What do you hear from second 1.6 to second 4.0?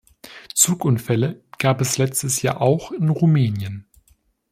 es letztes Jahr auch in Rumänien.